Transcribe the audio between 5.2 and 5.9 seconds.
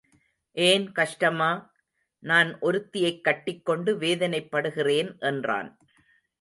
என்றான்.